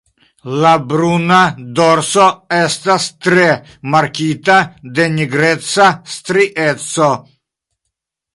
[0.61, 1.41] La bruna
[1.79, 2.25] dorso
[2.59, 3.43] estas tre
[3.97, 4.57] markita
[5.01, 7.13] de nigreca strieco.